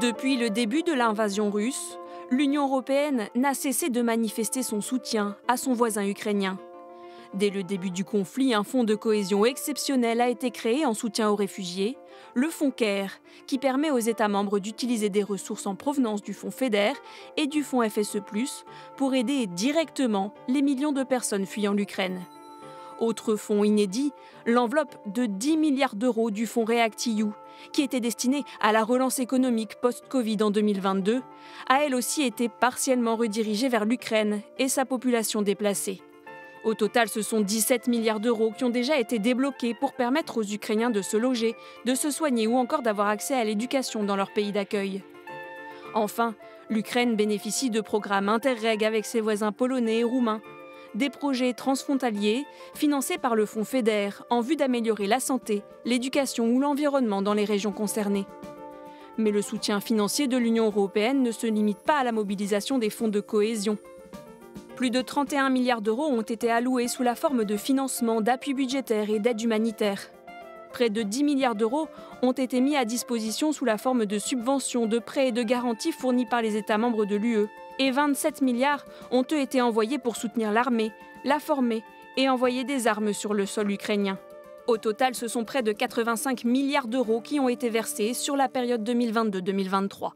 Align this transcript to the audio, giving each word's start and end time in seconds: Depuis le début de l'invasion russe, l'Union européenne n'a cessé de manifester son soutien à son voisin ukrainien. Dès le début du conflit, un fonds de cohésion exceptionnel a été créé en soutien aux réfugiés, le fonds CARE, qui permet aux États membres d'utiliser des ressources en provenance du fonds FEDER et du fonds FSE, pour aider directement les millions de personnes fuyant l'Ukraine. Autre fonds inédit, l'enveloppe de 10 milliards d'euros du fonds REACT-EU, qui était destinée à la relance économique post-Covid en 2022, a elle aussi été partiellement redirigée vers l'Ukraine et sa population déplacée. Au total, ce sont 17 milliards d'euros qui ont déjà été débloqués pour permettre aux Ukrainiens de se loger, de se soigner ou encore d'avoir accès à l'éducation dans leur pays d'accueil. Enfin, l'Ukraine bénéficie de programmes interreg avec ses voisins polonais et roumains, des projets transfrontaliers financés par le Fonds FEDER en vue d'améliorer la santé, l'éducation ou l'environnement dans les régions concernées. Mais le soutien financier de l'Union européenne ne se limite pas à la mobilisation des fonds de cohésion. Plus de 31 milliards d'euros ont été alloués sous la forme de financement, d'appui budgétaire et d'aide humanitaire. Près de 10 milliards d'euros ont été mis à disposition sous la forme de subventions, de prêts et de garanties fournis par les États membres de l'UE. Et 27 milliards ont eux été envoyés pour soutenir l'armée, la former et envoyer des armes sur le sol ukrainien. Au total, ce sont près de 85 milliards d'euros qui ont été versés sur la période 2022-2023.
Depuis 0.00 0.38
le 0.38 0.48
début 0.48 0.82
de 0.82 0.94
l'invasion 0.94 1.50
russe, 1.50 1.98
l'Union 2.30 2.66
européenne 2.66 3.28
n'a 3.34 3.52
cessé 3.52 3.90
de 3.90 4.00
manifester 4.00 4.62
son 4.62 4.80
soutien 4.80 5.36
à 5.46 5.58
son 5.58 5.74
voisin 5.74 6.06
ukrainien. 6.06 6.58
Dès 7.34 7.50
le 7.50 7.62
début 7.62 7.90
du 7.90 8.02
conflit, 8.02 8.54
un 8.54 8.64
fonds 8.64 8.84
de 8.84 8.94
cohésion 8.94 9.44
exceptionnel 9.44 10.22
a 10.22 10.30
été 10.30 10.50
créé 10.50 10.86
en 10.86 10.94
soutien 10.94 11.28
aux 11.28 11.36
réfugiés, 11.36 11.98
le 12.32 12.48
fonds 12.48 12.70
CARE, 12.70 13.10
qui 13.46 13.58
permet 13.58 13.90
aux 13.90 13.98
États 13.98 14.28
membres 14.28 14.58
d'utiliser 14.58 15.10
des 15.10 15.22
ressources 15.22 15.66
en 15.66 15.74
provenance 15.74 16.22
du 16.22 16.32
fonds 16.32 16.50
FEDER 16.50 16.92
et 17.36 17.46
du 17.46 17.62
fonds 17.62 17.86
FSE, 17.86 18.22
pour 18.96 19.14
aider 19.14 19.46
directement 19.48 20.32
les 20.48 20.62
millions 20.62 20.92
de 20.92 21.02
personnes 21.02 21.44
fuyant 21.44 21.74
l'Ukraine. 21.74 22.22
Autre 23.00 23.34
fonds 23.34 23.64
inédit, 23.64 24.12
l'enveloppe 24.44 24.94
de 25.06 25.24
10 25.24 25.56
milliards 25.56 25.96
d'euros 25.96 26.30
du 26.30 26.46
fonds 26.46 26.66
REACT-EU, 26.66 27.30
qui 27.72 27.82
était 27.82 28.00
destinée 28.00 28.44
à 28.60 28.72
la 28.72 28.84
relance 28.84 29.18
économique 29.18 29.76
post-Covid 29.80 30.42
en 30.42 30.50
2022, 30.50 31.22
a 31.70 31.84
elle 31.84 31.94
aussi 31.94 32.22
été 32.22 32.50
partiellement 32.50 33.16
redirigée 33.16 33.70
vers 33.70 33.86
l'Ukraine 33.86 34.42
et 34.58 34.68
sa 34.68 34.84
population 34.84 35.40
déplacée. 35.40 36.02
Au 36.62 36.74
total, 36.74 37.08
ce 37.08 37.22
sont 37.22 37.40
17 37.40 37.88
milliards 37.88 38.20
d'euros 38.20 38.52
qui 38.54 38.64
ont 38.64 38.70
déjà 38.70 38.98
été 38.98 39.18
débloqués 39.18 39.72
pour 39.72 39.94
permettre 39.94 40.36
aux 40.36 40.42
Ukrainiens 40.42 40.90
de 40.90 41.00
se 41.00 41.16
loger, 41.16 41.56
de 41.86 41.94
se 41.94 42.10
soigner 42.10 42.46
ou 42.46 42.56
encore 42.56 42.82
d'avoir 42.82 43.08
accès 43.08 43.34
à 43.34 43.44
l'éducation 43.44 44.04
dans 44.04 44.16
leur 44.16 44.30
pays 44.30 44.52
d'accueil. 44.52 45.02
Enfin, 45.94 46.34
l'Ukraine 46.68 47.16
bénéficie 47.16 47.70
de 47.70 47.80
programmes 47.80 48.28
interreg 48.28 48.84
avec 48.84 49.06
ses 49.06 49.22
voisins 49.22 49.52
polonais 49.52 50.00
et 50.00 50.04
roumains, 50.04 50.42
des 50.94 51.10
projets 51.10 51.52
transfrontaliers 51.52 52.44
financés 52.74 53.18
par 53.18 53.34
le 53.34 53.46
Fonds 53.46 53.64
FEDER 53.64 54.10
en 54.30 54.40
vue 54.40 54.56
d'améliorer 54.56 55.06
la 55.06 55.20
santé, 55.20 55.62
l'éducation 55.84 56.46
ou 56.48 56.60
l'environnement 56.60 57.22
dans 57.22 57.34
les 57.34 57.44
régions 57.44 57.72
concernées. 57.72 58.26
Mais 59.18 59.30
le 59.30 59.42
soutien 59.42 59.80
financier 59.80 60.28
de 60.28 60.36
l'Union 60.36 60.66
européenne 60.66 61.22
ne 61.22 61.32
se 61.32 61.46
limite 61.46 61.80
pas 61.80 61.98
à 61.98 62.04
la 62.04 62.12
mobilisation 62.12 62.78
des 62.78 62.90
fonds 62.90 63.08
de 63.08 63.20
cohésion. 63.20 63.78
Plus 64.76 64.90
de 64.90 65.02
31 65.02 65.50
milliards 65.50 65.82
d'euros 65.82 66.06
ont 66.06 66.22
été 66.22 66.50
alloués 66.50 66.88
sous 66.88 67.02
la 67.02 67.14
forme 67.14 67.44
de 67.44 67.56
financement, 67.56 68.22
d'appui 68.22 68.54
budgétaire 68.54 69.10
et 69.10 69.18
d'aide 69.18 69.42
humanitaire. 69.42 70.10
Près 70.72 70.90
de 70.90 71.02
10 71.02 71.24
milliards 71.24 71.54
d'euros 71.54 71.88
ont 72.22 72.32
été 72.32 72.60
mis 72.60 72.76
à 72.76 72.84
disposition 72.84 73.52
sous 73.52 73.64
la 73.64 73.78
forme 73.78 74.06
de 74.06 74.18
subventions, 74.18 74.86
de 74.86 74.98
prêts 74.98 75.28
et 75.28 75.32
de 75.32 75.42
garanties 75.42 75.92
fournis 75.92 76.26
par 76.26 76.42
les 76.42 76.56
États 76.56 76.78
membres 76.78 77.06
de 77.06 77.16
l'UE. 77.16 77.48
Et 77.78 77.90
27 77.90 78.42
milliards 78.42 78.84
ont 79.10 79.24
eux 79.32 79.40
été 79.40 79.60
envoyés 79.60 79.98
pour 79.98 80.16
soutenir 80.16 80.52
l'armée, 80.52 80.92
la 81.24 81.38
former 81.38 81.82
et 82.16 82.28
envoyer 82.28 82.64
des 82.64 82.86
armes 82.86 83.12
sur 83.12 83.34
le 83.34 83.46
sol 83.46 83.70
ukrainien. 83.70 84.18
Au 84.66 84.76
total, 84.76 85.14
ce 85.14 85.26
sont 85.26 85.44
près 85.44 85.62
de 85.62 85.72
85 85.72 86.44
milliards 86.44 86.86
d'euros 86.86 87.20
qui 87.20 87.40
ont 87.40 87.48
été 87.48 87.70
versés 87.70 88.14
sur 88.14 88.36
la 88.36 88.48
période 88.48 88.88
2022-2023. 88.88 90.12